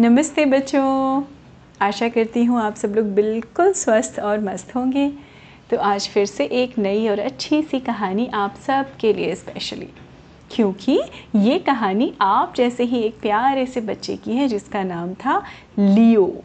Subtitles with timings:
[0.00, 1.22] नमस्ते बच्चों।
[1.82, 5.08] आशा करती हूँ आप सब लोग बिल्कुल स्वस्थ और मस्त होंगे।
[5.70, 9.88] तो आज फिर से एक नई और अच्छी सी कहानी आप सब के लिए स्पेशली
[10.50, 10.98] क्योंकि
[11.36, 15.42] ये कहानी आप जैसे ही एक प्यारे से बच्चे की है, जिसका नाम था
[15.78, 16.44] लियो।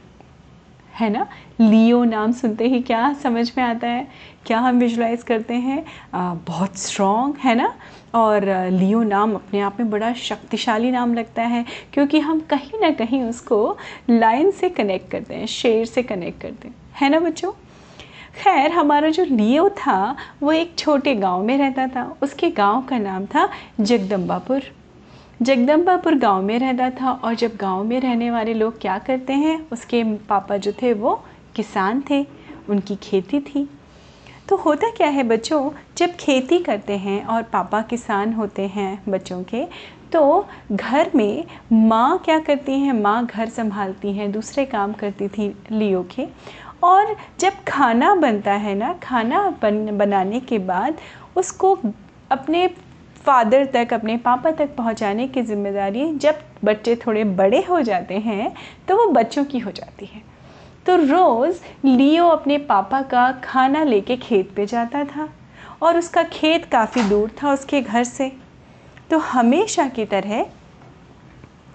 [0.93, 1.27] है ना?
[1.59, 4.07] लियो नाम सुनते ही क्या समझ में आता है?
[4.45, 5.85] क्या हम विजुलाइज करते हैं?
[6.13, 7.73] आ, बहुत स्ट्रॉन्ग है ना?
[8.15, 12.91] और लियो नाम अपने आप में बड़ा शक्तिशाली नाम लगता है क्योंकि हम कहीं ना
[12.91, 13.77] कहीं उसको
[14.09, 17.51] लाइन से कनेक्ट करते हैं शेर से कनेक्ट करते हैं। है ना बच्चों?
[18.43, 22.98] खैर हमारा जो लियो था वो एक छोटे गाँव में रहता था। उसके गाँव का
[22.98, 24.62] नाम था जगदम्बापुर
[25.43, 29.57] जगदम्बापुर गाँव में रहता था और जब गाँव में रहने वाले लोग क्या करते हैं,
[29.71, 31.13] उसके पापा जो थे वो
[31.55, 32.21] किसान थे,
[32.70, 33.67] उनकी खेती थी।
[34.49, 39.41] तो होता क्या है बच्चों, जब खेती करते हैं और पापा किसान होते हैं बच्चों
[39.43, 39.65] के
[40.11, 45.53] तो घर में माँ क्या करती हैं, माँ घर संभालती हैं, दूसरे काम करती थी
[45.71, 46.27] लियो के।
[46.84, 50.98] और जब खाना बनता है ना, खाना बन, बनाने के बाद
[51.35, 51.77] उसको
[52.31, 52.68] अपने
[53.26, 58.54] फादर तक, अपने पापा तक पहुँचाने की ज़िम्मेदारी जब बच्चे थोड़े बड़े हो जाते हैं
[58.88, 60.21] तो वो बच्चों की हो जाती है।
[60.85, 65.30] तो रोज़ लियो अपने पापा का खाना लेके खेत पे जाता था
[65.81, 68.31] और उसका खेत काफ़ी दूर था उसके घर से।
[69.09, 70.46] तो हमेशा की तरह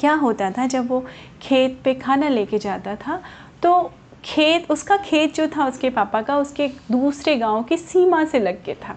[0.00, 1.04] क्या होता था, जब वो
[1.42, 3.20] खेत पे खाना लेके जाता था
[3.62, 3.90] तो
[4.24, 8.64] खेत, उसका खेत जो था उसके पापा का, उसके दूसरे गाँव की सीमा से लग
[8.64, 8.96] के था।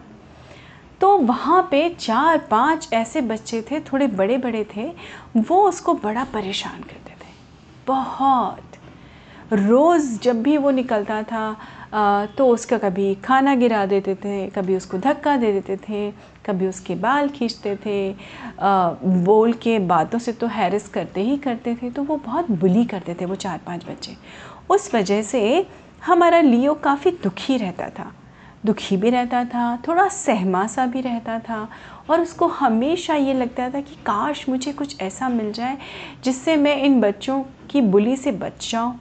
[1.01, 4.91] तो वहाँ पे चार पाँच ऐसे बच्चे थे, थोड़े बड़े बड़े थे,
[5.37, 7.29] वो उसको बड़ा परेशान करते थे।
[7.87, 8.63] बहुत।
[9.53, 14.97] रोज़ जब भी वो निकलता था तो उसका कभी खाना गिरा देते थे, कभी उसको
[14.97, 16.11] धक्का दे देते थे,
[16.45, 18.15] कभी उसके बाल खींचते थे।
[19.23, 23.15] बोल के बातों से तो हैरस करते ही करते थे तो वो बहुत बुली करते
[23.21, 24.15] थे वो चार पाँच बच्चे।
[24.69, 25.67] उस वजह से
[26.05, 28.11] हमारा लियो काफ़ी दुखी रहता था।
[28.65, 31.69] दुखी भी रहता था, थोड़ा सहमा सा भी रहता था
[32.09, 35.77] और उसको हमेशा ये लगता था कि काश मुझे कुछ ऐसा मिल जाए
[36.23, 38.99] जिससे मैं इन बच्चों की बुली से बच जाऊँ।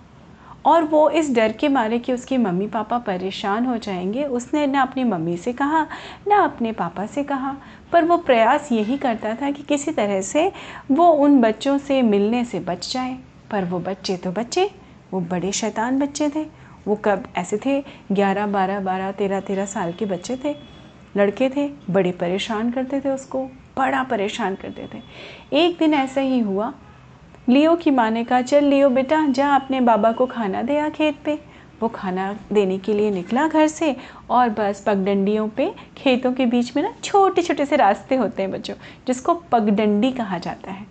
[0.64, 4.82] और वो इस डर के मारे कि उसके मम्मी पापा परेशान हो जाएँगे, उसने ना
[4.82, 5.86] अपनी मम्मी से कहा,
[6.28, 7.56] ना अपने पापा से कहा।
[7.92, 10.52] पर वो प्रयास यही करता था कि किसी तरह से
[10.90, 13.18] वो उन बच्चों से मिलने से बच जाए।
[13.50, 14.70] पर वो बच्चे तो बच्चे,
[15.12, 16.59] वो बड़े शैतान बच्चे थे।
[16.90, 17.24] वो कब?
[17.36, 20.56] ऐसे थे, ग्यारह, बारह बारह, तेरह तेरह साल के बच्चे थे।
[21.16, 23.44] लड़के थे, बड़े परेशान करते थे उसको,
[23.78, 25.02] बड़ा परेशान करते थे।
[25.52, 26.72] एक दिन ऐसा ही हुआ,
[27.48, 30.88] लियो की माँ ने कहा, चल लियो बेटा, जा अपने बाबा को खाना दे आ
[30.88, 31.38] खेत पे।
[31.82, 33.96] वो खाना देने के लिए निकला घर से
[34.30, 38.52] और बस पगडंडियों पे खेतों के बीच में ना छोटे छोटे से रास्ते होते हैं
[38.52, 38.74] बच्चों,
[39.06, 40.86] जिसको पगडंडी कहा जाता है।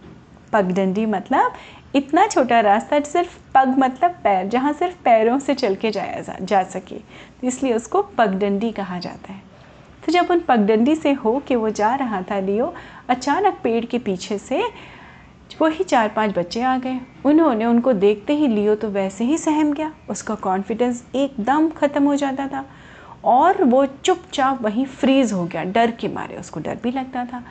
[0.53, 1.53] पगडंडी मतलब
[1.95, 6.35] इतना छोटा रास्ता सिर्फ़ पग मतलब पैर जहाँ सिर्फ़ पैरों से चल के जाया जा,
[6.41, 9.41] जा सके। तो इसलिए उसको पगडंडी कहा जाता है।
[10.05, 12.73] तो जब उन पगडंडी से हो के वो जा रहा था लियो
[13.09, 14.63] अचानक पेड़ के पीछे से
[15.61, 19.73] वही चार पाँच बच्चे आ गए। उन्होंने उनको देखते ही लियो तो वैसे ही सहम
[19.73, 22.65] गया। उसका कॉन्फिडेंस एकदम ख़त्म हो जाता था।
[23.23, 27.43] और वो चुपचाप वहीं फ्रीज़ हो गया। डर के मारे उसको डर भी लगता था।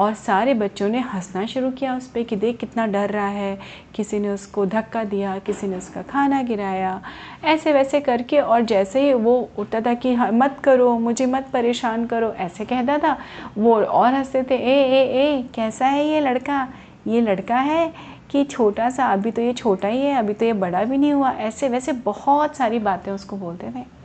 [0.00, 3.58] और सारे बच्चों ने हंसना शुरू किया उस पर कि देख कितना डर रहा है।
[3.94, 7.02] किसी ने उसको धक्का दिया, किसी ने उसका खाना गिराया।
[7.44, 11.46] ऐसे वैसे करके और जैसे ही वो उठता था कि हाँ मत करो, मुझे मत
[11.52, 13.18] परेशान करो, ऐसे कहता था।
[13.58, 16.68] वो और हँसते थे, ए ए ए, कैसा है ये लड़का?
[17.06, 17.92] ये लड़का है
[18.30, 21.12] कि छोटा सा, अभी तो ये छोटा ही है, अभी तो ये बड़ा भी नहीं
[21.12, 23.99] हुआ। ऐसे वैसे बहुत सारी बातें उसको बोलते थे।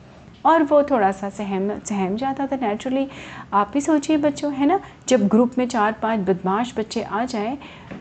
[0.46, 3.06] और वो थोड़ा सा सहम सहम जाता था नेचुरली
[3.52, 4.80] आप ही सोचिए बच्चों, है ना?
[5.08, 7.58] जब ग्रुप में चार पाँच बदमाश बच्चे आ जाएँ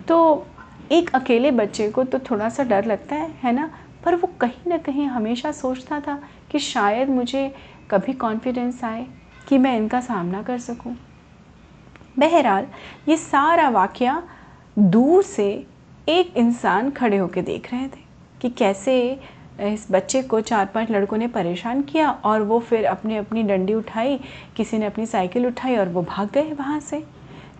[0.07, 0.47] तो
[0.91, 3.69] एक अकेले बच्चे को तो थोड़ा सा डर लगता है है ना?
[4.03, 7.53] पर वो कहीं ना कहीं हमेशा सोचता था कि शायद मुझे
[7.91, 9.05] कभी कॉन्फिडेंस आए
[9.47, 10.95] कि मैं इनका सामना कर सकूँ।
[12.19, 12.67] बहरहाल,
[13.09, 14.03] ये सारा वाक़
[14.79, 15.47] दूर से
[16.09, 18.03] एक इंसान खड़े होकर देख रहे थे
[18.41, 19.19] कि कैसे
[19.63, 23.73] इस बच्चे को चार पाँच लड़कों ने परेशान किया और वो फिर अपनी अपनी डंडी
[23.73, 24.19] उठाई,
[24.57, 27.03] किसी ने अपनी साइकिल उठाई और वो भाग गए वहाँ से।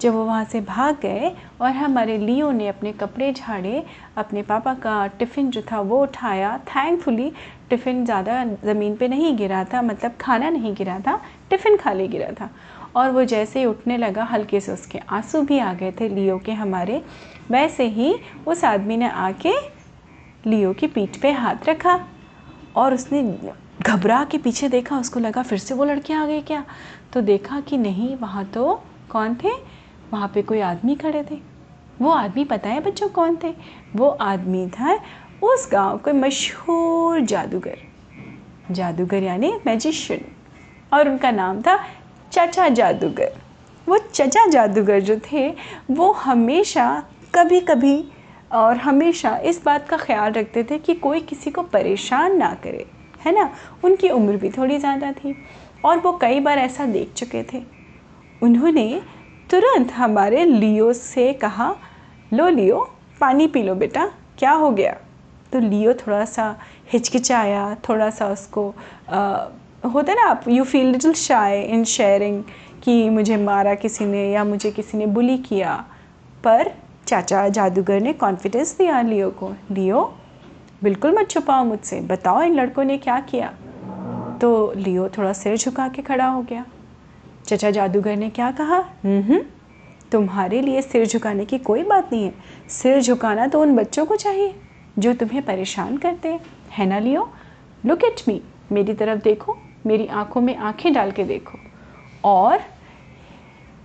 [0.02, 1.32] जब वो वहाँ से भाग गए
[1.62, 3.84] और हमारे लियो ने अपने कपड़े झाड़े,
[4.18, 7.32] अपने पापा का टिफ़िन जो था वो उठाया। थैंकफुली
[7.70, 11.20] टिफ़िन ज़्यादा ज़मीन पे नहीं गिरा था मतलब खाना नहीं गिरा था,
[11.50, 12.50] टिफ़िन खाली गिरा था।
[12.96, 16.38] और वो जैसे ही उठने लगा, हल्के से उसके आँसू भी आ गए थे लियो
[16.38, 17.02] के हमारे।
[17.52, 18.14] वैसे ही
[18.48, 19.54] उस आदमी ने आके
[20.48, 22.08] लियो की पीठ पे हाथ रखा
[22.76, 23.52] और उसने
[23.82, 26.66] घबरा के पीछे देखा, उसको लगा, फिर से वो लड़के आ गए क्या?
[27.14, 29.50] तो देखा कि नहीं, वहाँ तो कौन थे?
[30.14, 31.40] वहाँ पे कोई आदमी खड़े थे।
[32.02, 33.54] वो आदमी पता है बच्चों कौन थे?
[33.96, 35.00] वो आदमी था
[35.44, 37.78] उस गाँव के मशहूर जादूगर।
[38.72, 40.26] जादूगर यानी मैजिशियन
[40.94, 41.80] और उनका नाम था
[42.32, 43.32] चचा जादूगर।
[43.90, 45.56] वो चचा जादूगर जो थे,
[45.92, 47.04] वो हमेशा
[47.36, 48.06] कभी कभी
[48.52, 52.86] और हमेशा इस बात का ख्याल रखते थे कि कोई किसी को परेशान ना करे
[53.26, 53.50] है ना?
[53.84, 55.36] उनकी उम्र भी थोड़ी ज़्यादा थी
[55.86, 57.62] और वो कई बार ऐसा देख चुके थे।
[58.42, 59.02] उन्होंने
[59.52, 61.76] तुरंत हमारे लियो से कहा
[62.32, 62.80] लो लियो
[63.22, 64.06] पानी पी लो बेटा
[64.40, 64.96] क्या हो गया?
[65.54, 66.56] तो लियो थोड़ा सा
[66.94, 68.74] हिचकिचाया थोड़ा सा उसको
[69.10, 69.48] आ,
[69.86, 72.44] होता है ना आप you feel little shy in sharing
[72.84, 75.76] कि मुझे मारा किसी ने या मुझे किसी ने बुली किया।
[76.44, 76.72] पर
[77.08, 80.14] चाचा जादूगर ने कॉन्फिडेंस दिया लियो को। लियो,
[80.84, 83.54] बिल्कुल मत छुपाओ मुझसे। बताओ इन लड़कों ने क्या किया?
[84.42, 86.66] तो लियो थोड़ा सिर झुका के खड़ा हो गया।
[87.46, 88.80] चचा जादूगर ने क्या कहा?
[90.12, 92.34] तुम्हारे लिए सिर झुकाने की कोई बात नहीं है।
[92.70, 94.56] सिर झुकाना तो उन बच्चों को चाहिए,
[95.00, 96.40] जो तुम्हें परेशान करते हैं।
[96.72, 97.30] है ना लियो?
[97.86, 98.42] लुक एट मी
[98.72, 101.58] मेरी तरफ़ देखो, मेरी आँखों में आँखें डाल के देखो।
[102.24, 102.60] और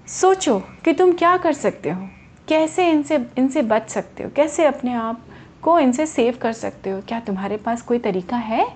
[0.07, 2.09] सोचो कि तुम क्या कर सकते हो।
[2.51, 4.31] कैसे इनसे इनसे बच सकते हो?
[4.37, 5.27] कैसे अपने आप
[5.63, 7.01] को इनसे सेव कर सकते हो?
[7.01, 8.67] क्या तुम्हारे पास कोई तरीका है?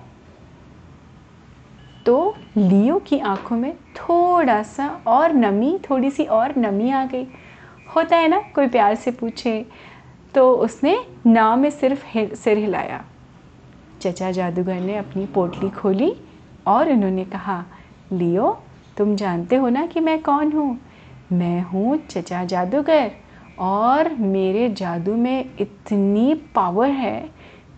[2.05, 7.27] तो लियो की आँखों में थोड़ा सा और नमी थोड़ी सी और नमी आ गई।
[7.95, 9.65] होता है ना, कोई प्यार से पूछे
[10.35, 12.05] तो उसने ना में सिर्फ़
[12.35, 13.03] सिर हिलाया।
[14.01, 16.13] चचा जादूगर ने अपनी पोटली खोली
[16.67, 17.65] और उन्होंने कहा,
[18.13, 18.63] लियो,
[18.97, 20.79] तुम जानते हो ना कि मैं कौन हूँ?
[21.31, 23.11] मैं हूँ चचा जादूगर।
[23.59, 27.29] और मेरे जादू में इतनी पावर है,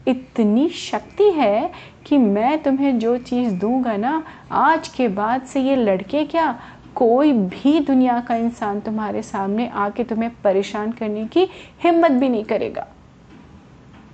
[0.08, 1.72] इतनी शक्ति है
[2.06, 6.60] कि मैं तुम्हें जो चीज़ दूँगा ना, आज के बाद से ये लड़के क्या,
[6.96, 11.48] कोई भी दुनिया का इंसान तुम्हारे सामने आके तुम्हें परेशान करने की
[11.84, 12.88] हिम्मत भी नहीं करेगा।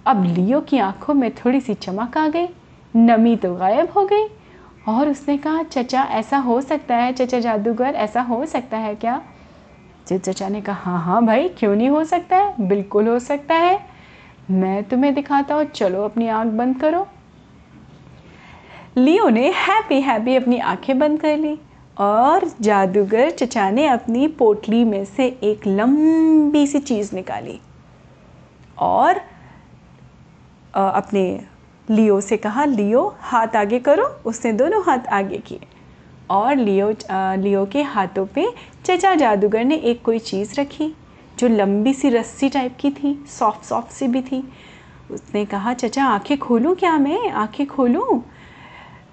[0.06, 2.48] अब लियो की आँखों में थोड़ी सी चमक आ गई,
[2.96, 4.28] नमी तो गायब हो गई,
[4.88, 9.22] और उसने कहा, चचा, ऐसा हो सकता है, चचा जादूगर, ऐसा हो सकता है क्या?
[10.08, 12.68] चचा ने कहा हाँ हाँ भाई, क्यों नहीं हो सकता है?
[12.68, 13.80] बिल्कुल हो सकता है।
[14.52, 17.06] मैं तुम्हें दिखाता हूँ, चलो अपनी आँख बंद करो।
[18.98, 21.58] लियो ने हैप्पी हैप्पी अपनी आँखें बंद कर ली
[21.98, 27.60] और जादूगर चचा ने अपनी पोटली में से एक लंबी सी चीज़ निकाली
[28.80, 29.22] और
[30.74, 31.24] अपने
[31.88, 35.60] लियो से कहा, लियो, हाथ आगे करो। उसने दोनों हाथ आगे किए
[36.32, 36.94] और लियो
[37.42, 38.48] लियो के हाथों पे
[38.86, 40.96] चचा जादूगर ने एक कोई चीज़ रखी,
[41.40, 44.54] जो लंबी सी रस्सी टाइप की थी, सॉफ्ट सॉफ्ट सी भी थी।
[45.12, 47.30] उसने कहा, चचा, आँखें खोलूं क्या मैं?
[47.30, 48.20] आँखें खोलूं?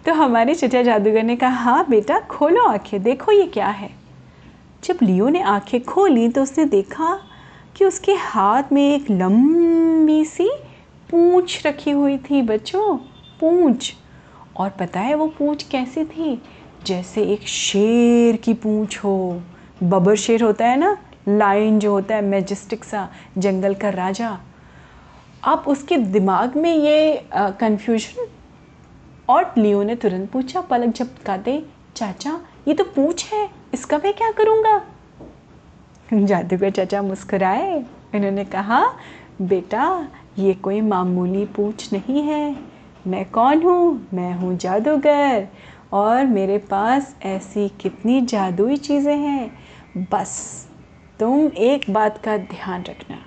[0.06, 3.90] तो हमारे चचा जादूगर ने कहा हाँ बेटा, खोलो आँखें, देखो ये क्या है?
[4.84, 7.20] जब लियो ने आँखें खोली तो उसने देखा
[7.76, 10.50] कि उसके हाथ में एक लंबी सी
[11.10, 12.96] पूंछ रखी हुई थी, बच्चों,
[13.40, 13.94] पूंछ।
[14.56, 16.42] और पता है वो पूंछ कैसी थी?
[16.86, 19.42] जैसे एक शेर की पूंछ हो
[19.82, 20.96] बबर शेर होता है ना
[21.28, 24.38] लाइन जो होता है मैजेस्टिक सा, जंगल का राजा।
[25.44, 28.28] अब उसके दिमाग में ये कंफ्यूजन
[29.28, 31.64] और लियो ने तुरंत पूछा, पलक जब झपकाते,
[31.96, 34.82] चाचा, ये तो पूछ है, इसका मैं क्या करूँगा?
[36.14, 37.84] जादूगर चाचा मुस्कुराए।
[38.14, 38.84] इन्होंने कहा,
[39.42, 42.56] बेटा, ये कोई मामूली पूछ नहीं है।
[43.06, 44.08] मैं कौन हूँ?
[44.14, 45.48] मैं हूँ जादूगर।
[45.92, 49.59] और मेरे पास ऐसी कितनी जादुई चीज़ें हैं।
[49.96, 50.66] बस,
[51.20, 53.18] तुम एक बात का ध्यान रखना।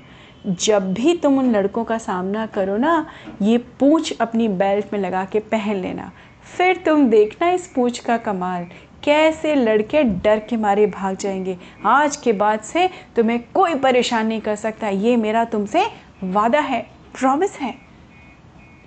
[0.48, 3.06] जब भी तुम उन लड़कों का सामना करो ना,
[3.42, 6.12] ये पूछ अपनी बेल्ट में लगा के पहन लेना।
[6.58, 8.68] फिर तुम देखना इस पूछ का कमाल,
[9.04, 14.42] कैसे लड़के डर के मारे भाग जाएँगे। आज के बाद से तुम्हें कोई परेशान नहीं
[14.42, 15.86] कर सकता। ये मेरा तुमसे
[16.24, 16.82] वादा है
[17.20, 17.76] प्रॉमिस है।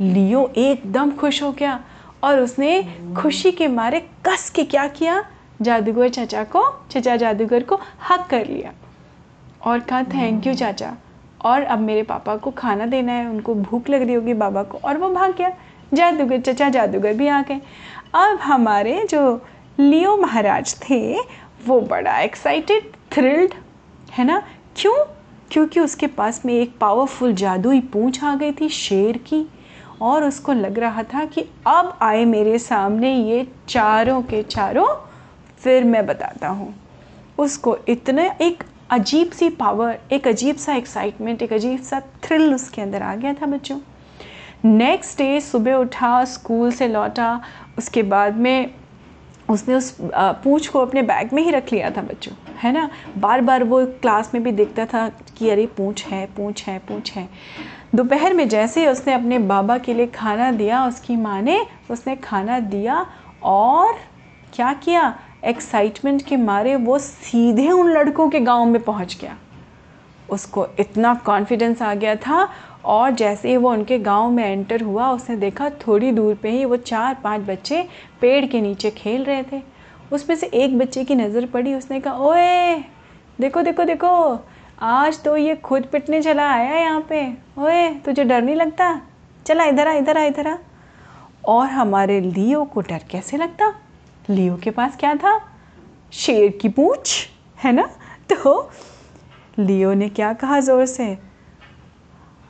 [0.01, 1.85] लियो एकदम खुश हो गया
[2.25, 5.25] और उसने खुशी के मारे कस के क्या किया?
[5.63, 8.73] जादूगर चाचा को, चचा जादूगर को हक कर लिया
[9.71, 10.95] और कहा थैंक यू चाचा।
[11.45, 14.79] और अब मेरे पापा को खाना देना है, उनको भूख लग रही होगी बाबा को।
[14.79, 15.53] और वो भाग गया।
[15.95, 17.61] जादूगर, चचा जादूगर भी आ गए।
[18.15, 19.43] अब हमारे जो
[19.79, 21.19] लियो महाराज थे,
[21.67, 22.83] वो बड़ा एक्साइटेड
[23.13, 23.55] थ्रिल्ड
[24.11, 24.43] है ना?
[24.77, 25.05] क्यों?
[25.51, 29.51] क्योंकि उसके पास में एक पावरफुल जादुई पूंछ आ गई थी, शेर की।
[30.01, 35.06] और उसको लग रहा था कि अब आए मेरे सामने ये चारों के चारों
[35.67, 36.75] फिर मैं बताता हूँ।
[37.39, 42.83] उसको इतने एक अजीब सी पावर एक अजीब सा एक्साइटमेंट एक अजीब सा थ्रिल उसके
[42.83, 43.79] अंदर आ गया था बच्चों।
[44.65, 47.41] नेक्स्ट डे सुबह उठा स्कूल से लौटा,
[47.79, 48.71] उसके बाद में
[49.51, 52.89] उसने उस पूछ को अपने बैग में ही रख लिया था बच्चों, है ना?
[53.19, 55.09] बार बार वो क्लास में भी देखता था
[55.39, 57.29] कि अरे पूछ है पूछ है पूछ है।
[57.95, 62.17] दोपहर में जैसे ही उसने अपने बाबा के लिए खाना दिया, उसकी माँ ने उसने
[62.17, 63.07] खाना दिया
[63.45, 63.95] और
[64.55, 65.15] क्या किया?
[65.45, 69.37] एक्साइटमेंट के मारे वो सीधे उन लड़कों के गाँव में पहुँच गया।
[70.29, 72.49] उसको इतना कॉन्फिडेंस आ गया था
[72.85, 76.65] और जैसे ही वो उनके गाँव में एंटर हुआ, उसने देखा थोड़ी दूर पे ही
[76.65, 77.83] वो चार पाँच बच्चे
[78.21, 79.63] पेड़ के नीचे खेल रहे थे।
[80.13, 82.75] उसमें से एक बच्चे की नज़र पड़ी, उसने कहा, ओए,
[83.41, 84.39] देखो देखो देखो,
[84.83, 87.27] आज तो ये खुद पिटने चला आया यहाँ पे।
[87.59, 89.01] ओए, तुझे डर नहीं लगता?
[89.47, 90.57] चला इधर आ इधर आ इधर आ।
[91.49, 93.75] और हमारे लियो को डर कैसे लगता?
[94.31, 95.41] लियो के पास क्या था?
[96.13, 97.29] शेर की पूछ,
[97.65, 97.83] है ना?
[98.33, 98.71] तो
[99.59, 101.19] लियो ने क्या कहा ज़ोर से?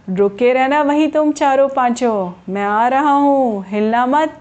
[0.09, 4.41] रुके रहना वहीं तुम चारों पाँचों, मैं आ रहा हूँ, हिलना मत।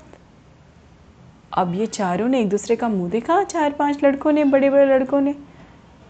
[1.54, 4.86] अब ये चारों ने एक दूसरे का मुँह देखा, चार पाँच लड़कों ने बड़े बड़े
[4.86, 5.36] लड़कों ने।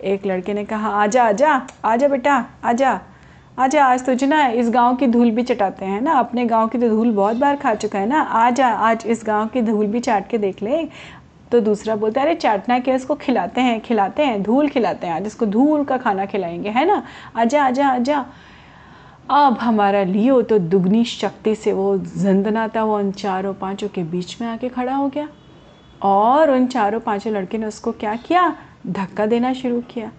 [0.03, 3.01] एक लड़के ने कहा, आजा आजा आजा बेटा, आजा।
[3.60, 6.78] आजा आज तुझे ना इस गाँव की धूल भी चटाते हैं ना। अपने गाँव की
[6.78, 10.00] तो धूल बहुत बार खा चुका है ना। आजा आज इस गाँव की धूल भी
[10.00, 10.90] चाट के देख ले।
[11.52, 15.14] तो दूसरा बोलता है, अरे, चाटना क्या इसको खिलाते हैं खिलाते हैं, धूल खिलाते हैं।
[15.14, 17.04] आज इसको धूल का खाना खिलाएँगे, है ना?
[17.36, 18.26] आजा आजा आजा।
[19.30, 24.42] अब हमारा लियो तो दुगनी शक्ति से वो जंदनाता वो उन चारों पाँचों के बीच
[24.42, 25.28] में आके खड़ा हो गया।
[26.02, 28.56] और उन चारों पाँचों लड़के ने उसको क्या किया?
[28.88, 30.12] धक्का देना शुरू किया।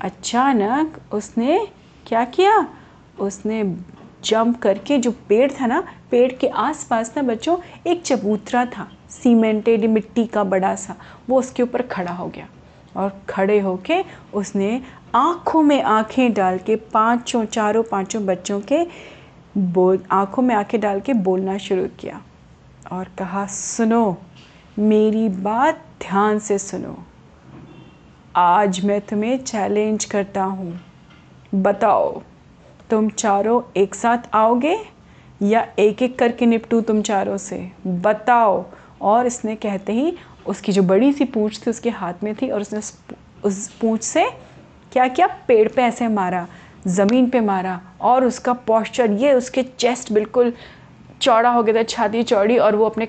[0.00, 1.68] अचानक उसने
[2.10, 2.66] क्या किया?
[3.20, 3.62] उसने
[4.24, 9.84] जंप करके जो पेड़ था ना, पेड़ के आसपास ना बच्चों, एक चबूतरा था सीमेंटेड
[9.84, 10.96] मिट्टी का बड़ा सा,
[11.28, 12.48] वो उसके ऊपर खड़ा हो गया।
[12.96, 14.02] और खड़े होके
[14.34, 14.82] उसने
[15.14, 18.86] आँखों में आँखें डाल के पाँचों, चारों पाँचों बच्चों के
[19.58, 22.22] बोल, आँखों में आँखें डाल के बोलना शुरू किया
[22.92, 24.16] और कहा, सुनो,
[24.78, 26.98] मेरी बात ध्यान से सुनो।
[28.36, 30.89] आज मैं तुम्हें चैलेंज करता हूँ।
[31.54, 32.10] बताओ,
[32.90, 34.76] तुम चारों एक साथ आओगे
[35.42, 37.58] या एक एक करके निपटू तुम चारों से?
[37.86, 38.64] बताओ।
[39.02, 40.16] और इसने कहते ही
[40.46, 42.80] उसकी जो बड़ी सी पूँछ थी, उसके हाथ में थी और उसने
[43.44, 44.24] उस पूँछ से
[44.92, 46.46] क्या किया पेड़ पे ऐसे मारा,
[46.86, 50.52] ज़मीन पे मारा और उसका पॉस्चर ये, उसके चेस्ट बिल्कुल
[51.20, 53.08] चौड़ा हो गया था, छाती चौड़ी और वो अपने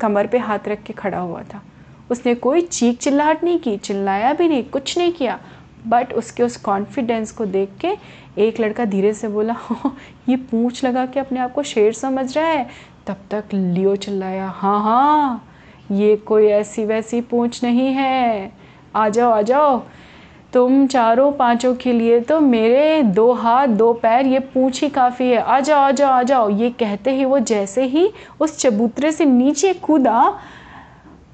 [0.00, 1.62] कमर पे हाथ रख के खड़ा हुआ था।
[2.10, 5.38] उसने कोई चीख चिल्लाहट नहीं की, चिल्लाया भी नहीं, कुछ नहीं किया।
[5.86, 7.96] बट उसके उस कॉन्फिडेंस को देख के
[8.38, 9.96] एक लड़का धीरे से बोला हाँ
[10.28, 12.66] ये पूछ लगा के अपने आप को शेर समझ रहा है?
[13.06, 15.48] तब तक लियो चिल्लाया हाँ हाँ
[15.92, 18.52] ये कोई ऐसी वैसी पूछ नहीं है।
[18.96, 19.82] आ जाओ आ जाओ।
[20.52, 25.28] तुम चारों पाँचों के लिए तो मेरे दो हाथ, दो पैर, ये पूछ ही काफ़ी
[25.30, 29.12] है। आ जाओ आ जाओ आ जाओ। ये कहते ही वो जैसे ही उस चबूतरे
[29.12, 30.38] से नीचे कूदा,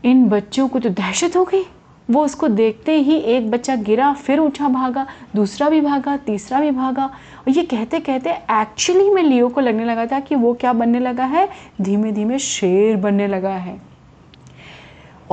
[0.04, 1.64] इन बच्चों को तो दहशत हो गई।
[2.12, 6.70] वो उसको देखते ही एक बच्चा गिरा, फिर उठा भागा, दूसरा भी भागा, तीसरा भी
[6.70, 10.72] भागा। और ये कहते कहते एक्चुअली में लियो को लगने लगा था कि वो क्या
[10.72, 11.48] बनने लगा है?
[11.80, 13.91] धीमे धीमे शेर बनने लगा है।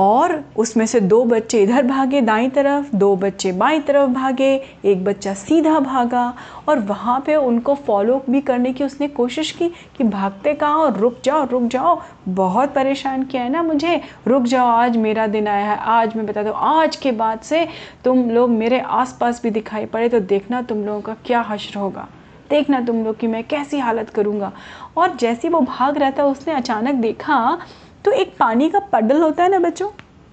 [0.00, 4.54] और उसमें से दो बच्चे इधर भागे दाई तरफ़, दो बच्चे बाई तरफ़ भागे,
[4.84, 6.22] एक बच्चा सीधा भागा
[6.68, 10.96] और वहाँ पे उनको फॉलो भी करने की उसने कोशिश की कि भागते कहाँ और
[10.98, 15.48] रुक जाओ रुक जाओ। बहुत परेशान किया है ना मुझे, रुक जाओ, आज मेरा दिन
[15.48, 17.66] आया है, आज मैं बता दूँ, आज के बाद से
[18.04, 22.08] तुम लोग मेरे आसपास भी दिखाई पड़े तो देखना तुम लोगों का क्या हश्र होगा।
[22.50, 24.52] देखना तुम लोग कि मैं कैसी हालत करूँगा।
[24.96, 27.58] और जैसे वो भाग रहा था, उसने अचानक देखा
[28.04, 29.88] तो एक पानी का पडल होता है ना बच्चों?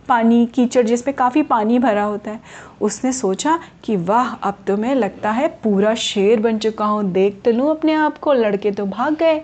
[0.08, 2.40] पानी कीचड़ जिसमें काफ़ी पानी भरा होता है।
[2.82, 7.42] उसने सोचा कि वाह, अब तो मैं लगता है पूरा शेर बन चुका हूँ। देख
[7.46, 9.42] तो लूँ अपने आप को, लड़के तो भाग गए।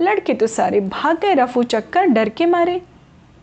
[0.00, 2.82] लड़के तो सारे भाग गए, रफू चक्कर डर के मारे।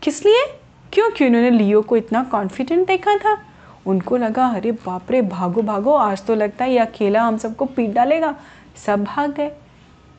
[0.02, 0.44] किस लिए?
[0.92, 3.38] क्योंकि उन्होंने लियो को इतना कॉन्फिडेंट देखा था?
[3.86, 7.64] उनको लगा, अरे बाप रे, भागो भागो, आज तो लगता है ये अकेला हम सबको
[7.64, 8.34] पीट डालेगा।
[8.86, 9.48] सब भाग गए।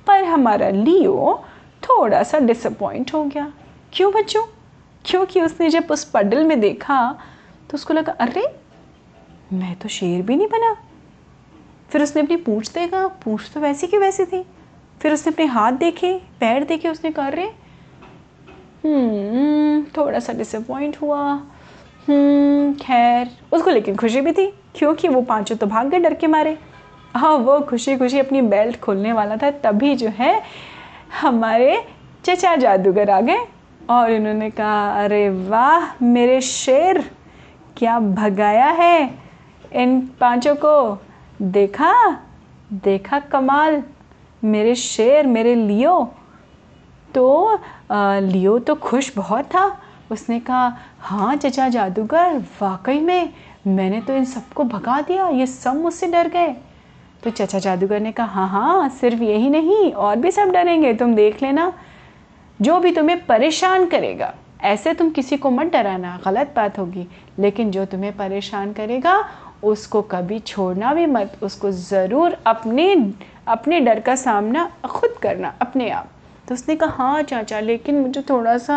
[0.08, 1.44] पर हमारा लियो
[1.84, 3.52] थोड़ा सा डिसअपॉइंट हो गया।
[3.96, 4.42] क्यों बच्चों?
[5.06, 6.98] क्योंकि उसने जब उस पडल में देखा
[7.70, 8.46] तो उसको लगा अरे
[9.54, 10.74] मैं तो शेर भी नहीं बना।
[11.90, 14.44] फिर उसने अपनी पूछ देखा पूछ तो वैसी की वैसी थी।
[15.02, 17.48] फिर उसने अपने हाथ देखे पैर देखे उसने कहा अरे
[19.98, 21.22] थोड़ा सा डिसअपॉइंट हुआ।
[22.08, 26.28] हम्म, खैर। उसको लेकिन खुशी भी थी क्योंकि वो पाँचों तो भाग गए डर के
[26.28, 26.58] मारे।
[27.16, 30.42] हाँ वो खुशी खुशी अपनी बेल्ट खोलने वाला था तभी जो है
[31.22, 31.84] हमारे
[32.26, 33.46] चचा जादूगर आ गए।
[33.90, 37.00] और इन्होंने कहा अरे वाह मेरे शेर
[37.78, 39.10] क्या भगाया है
[39.74, 40.98] इन पाँचों को?
[41.42, 41.94] देखा
[42.84, 43.82] देखा कमाल
[44.44, 46.14] मेरे शेर मेरे लियो।
[47.16, 47.60] तो
[47.92, 49.66] आ, लियो तो खुश बहुत था।
[50.12, 53.30] उसने कहा हाँ चचा जादूगर वाकई में
[53.68, 56.56] मैंने तो इन सबको भगा दिया ये सब मुझसे डर गए।
[57.24, 61.16] तो चचा जादूगर ने कहा हाँ हाँ सिर्फ़ यही नहीं और भी सब डरेंगे तुम
[61.16, 61.72] देख लेना।
[62.62, 67.08] जो भी तुम्हें परेशान करेगा। ऐसे तुम किसी को मत डराना गलत बात होगी।
[67.40, 69.24] लेकिन जो तुम्हें परेशान करेगा
[69.64, 73.14] उसको कभी छोड़ना भी मत। उसको ज़रूर अपने
[73.48, 76.10] अपने डर का सामना खुद करना अपने आप।
[76.48, 78.76] तो उसने कहा हाँ चाचा लेकिन मुझे थोड़ा सा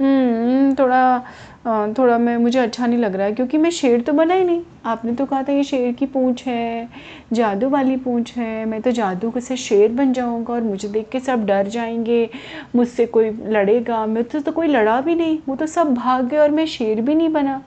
[0.00, 1.22] हम्म, थोड़ा
[1.66, 4.60] थोड़ा मैं मुझे अच्छा नहीं लग रहा है क्योंकि मैं शेर तो बना ही नहीं।
[4.86, 6.88] आपने तो कहा था ये शेर की पूँछ है
[7.32, 11.20] जादू वाली पूँछ है मैं तो जादू से शेर बन जाऊँगा और मुझे देख के
[11.20, 12.28] सब डर जाएँगे
[12.76, 16.50] मुझसे कोई लड़ेगा मुझसे तो कोई लड़ा भी नहीं वो तो सब भाग गए और
[16.50, 17.62] मैं शेर भी नहीं बना।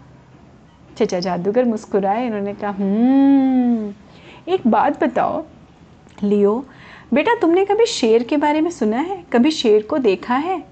[0.97, 3.93] चचा जादूगर मुस्कुराए इन्होंने कहा हम्म,
[4.47, 5.43] एक बात बताओ
[6.23, 6.65] लियो
[7.13, 9.23] बेटा तुमने कभी शेर के बारे में सुना है?
[9.33, 10.63] कभी शेर को देखा है?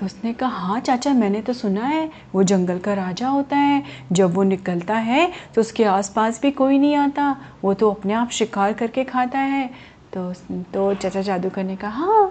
[0.00, 3.82] तो उसने कहा हाँ चाचा, मैंने तो सुना है, वो जंगल का राजा होता है।
[4.12, 8.30] जब वो निकलता है तो उसके आसपास भी कोई नहीं आता। वो तो अपने आप
[8.30, 9.70] शिकार करके खाता है।
[10.14, 10.32] तो
[10.74, 12.30] तो चाचा जादूगर ने कहा हाँ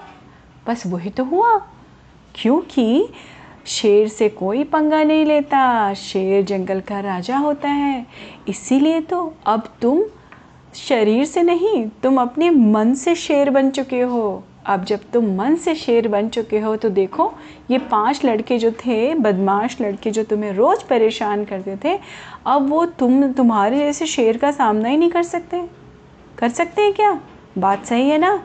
[0.67, 1.57] बस वही तो हुआ।
[2.35, 3.09] क्योंकि
[3.65, 8.05] शेर से कोई पंगा नहीं लेता। शेर जंगल का राजा होता है।
[8.47, 10.03] इसीलिए तो अब तुम
[10.75, 15.55] शरीर से नहीं, तुम अपने मन से शेर बन चुके हो। अब जब तुम मन
[15.55, 17.33] से शेर बन चुके हो तो देखो,
[17.71, 21.99] ये पाँच लड़के जो थे, बदमाश लड़के जो तुम्हें रोज़ परेशान करते थे,
[22.45, 25.69] अब वो तुम, तुम्हारे जैसे शेर का सामना ही नहीं कर सकते।
[26.37, 27.21] कर सकते हैं क्या?
[27.57, 28.43] बात सही है ना?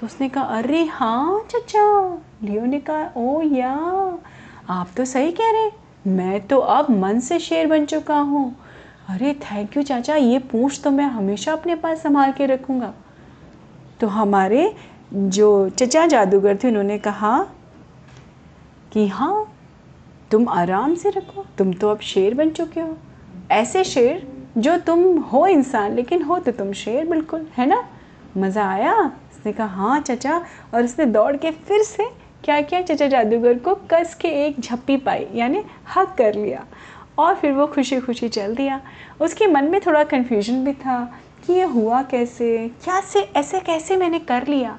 [0.00, 2.14] तो उसने कहा, अरे हाँ चचा,
[2.44, 3.72] लियो ने कहा, ओ या,
[4.68, 5.70] आप तो सही कह रहे
[6.06, 8.56] मैं तो अब मन से शेर बन चुका हूँ।
[9.08, 12.94] अरे थैंक यू चाचा, ये पूछ तो मैं हमेशा अपने पास संभाल के रखूँगा।
[14.00, 14.74] तो हमारे
[15.12, 17.38] जो चचा जादूगर थे, उन्होंने कहा
[18.92, 19.46] कि हाँ
[20.30, 22.96] तुम आराम से रखो, तुम तो अब शेर बन चुके हो।
[23.50, 24.26] ऐसे शेर
[24.58, 27.82] जो तुम हो इंसान, लेकिन हो तो तुम शेर बिल्कुल, है ना?
[28.36, 30.36] मज़ा आया। उसने कहा हाँ चचा,
[30.74, 32.04] और उसने दौड़ के फिर से
[32.44, 35.62] क्या किया चचा जादूगर को कस के एक झप्पी पाई, यानी
[35.96, 36.64] हक कर लिया,
[37.18, 38.80] और फिर वो खुशी खुशी चल दिया।
[39.20, 41.02] उसके मन में थोड़ा कन्फ्यूज़न भी था
[41.46, 42.68] कि ये हुआ कैसे?
[42.84, 44.78] क्या से, ऐसे कैसे मैंने कर लिया?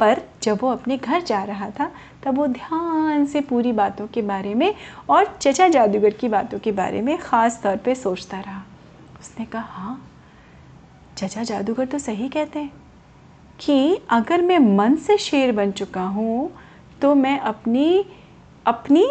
[0.00, 1.90] पर जब वो अपने घर जा रहा था,
[2.24, 4.74] तब वो ध्यान से पूरी बातों के बारे में
[5.08, 8.62] और चचा जादूगर की बातों के बारे में ख़ास तौर पे सोचता रहा।
[9.20, 10.00] उसने कहा हाँ
[11.18, 12.72] चचा जादूगर तो सही कहते हैं
[13.58, 16.50] कि अगर मैं मन से शेर बन चुका हूँ
[17.02, 18.04] तो मैं अपनी
[18.66, 19.06] अपनी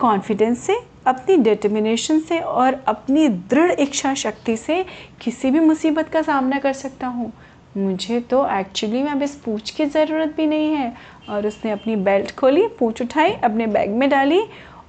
[0.00, 4.84] कॉन्फिडेंस से, अपनी डिटर्मिनेशन से और अपनी दृढ़ इच्छा शक्ति से
[5.20, 7.32] किसी भी मुसीबत का सामना कर सकता हूँ।
[7.76, 10.92] मुझे तो एक्चुअली में अब इस पूछ की ज़रूरत भी नहीं है।
[11.28, 14.42] और उसने अपनी बेल्ट खोली, पूछ उठाई, अपने बैग में डाली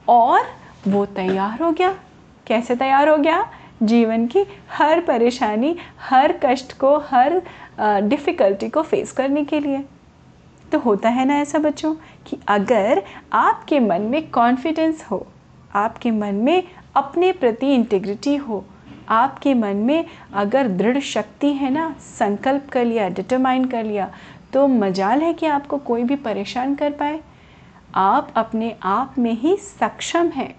[0.10, 0.42] और
[0.88, 1.92] वो तैयार हो गया।
[2.48, 3.46] कैसे तैयार हो गया?
[3.84, 7.42] जीवन की हर परेशानी, हर कष्ट को, हर
[7.80, 9.84] डिफ़िकल्टी को फेस करने के लिए।
[10.72, 11.94] तो होता है ना ऐसा बच्चों
[12.28, 15.26] कि अगर आपके मन में कॉन्फिडेंस हो,
[15.76, 16.64] आपके मन में
[16.96, 18.64] अपने प्रति इंटीग्रिटी हो
[19.10, 24.12] आपके मन में अगर दृढ़ शक्ति है ना, संकल्प कर लिया डिटरमाइन कर लिया
[24.54, 27.20] तो मजाल है कि आपको कोई भी परेशान कर पाए।
[27.96, 30.54] आप अपने आप में ही सक्षम हैं।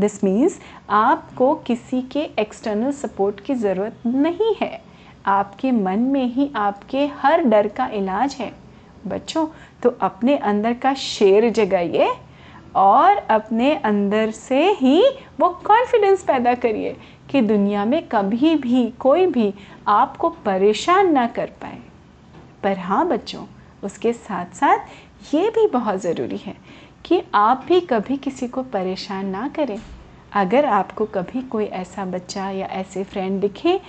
[0.00, 0.58] दिस मीन्स
[0.90, 4.80] आपको किसी के एक्सटर्नल सपोर्ट की ज़रूरत नहीं है।
[5.26, 8.52] आपके मन में ही आपके हर डर का इलाज है।
[9.06, 9.46] बच्चों
[9.82, 12.10] तो अपने अंदर का शेर जगाइए
[12.76, 15.02] और अपने अंदर से ही
[15.40, 16.96] वो कॉन्फिडेंस पैदा करिए
[17.30, 19.52] कि दुनिया में कभी भी, कोई भी
[19.88, 21.78] आपको परेशान ना कर पाए।
[22.62, 23.44] पर हाँ बच्चों,
[23.82, 26.56] उसके साथ साथ ये भी बहुत ज़रूरी है
[27.04, 29.78] कि आप भी कभी किसी को परेशान ना करें।
[30.32, 33.80] अगर आपको कभी कोई ऐसा बच्चा या ऐसे फ्रेंड दिखे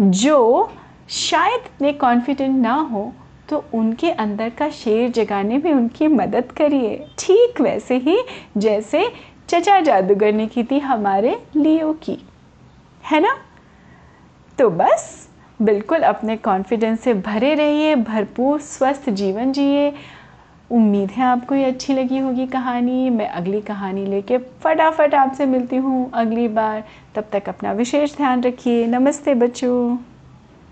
[0.00, 0.70] जो
[1.10, 3.12] शायद इतने कॉन्फिडेंट ना हो
[3.48, 8.18] तो उनके अंदर का शेर जगाने में उनकी मदद करिए। ठीक वैसे ही
[8.56, 9.06] जैसे
[9.48, 12.18] चचा जादूगर ने की थी हमारे लियो की।
[13.10, 13.38] है ना?
[14.58, 15.28] तो बस,
[15.62, 19.92] बिल्कुल अपने कॉन्फिडेंस से भरे रहिए, भरपूर स्वस्थ जीवन जिए।
[20.70, 25.76] उम्मीद है आपको ये अच्छी लगी होगी कहानी। मैं अगली कहानी लेके फटाफट आपसे मिलती
[25.76, 29.96] हूँ अगली बार। तब तक अपना विशेष ध्यान रखिए। नमस्ते बच्चों।